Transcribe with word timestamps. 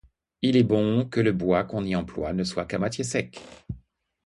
Il 0.41 0.57
est 0.57 0.63
bon 0.63 1.05
que 1.05 1.19
le 1.19 1.31
bois 1.31 1.63
qu'on 1.63 1.83
y 1.85 1.95
emploie 1.95 2.33
ne 2.33 2.43
soit 2.43 2.65
qu'à 2.65 2.79
moitié 2.79 3.03
sec. 3.03 3.39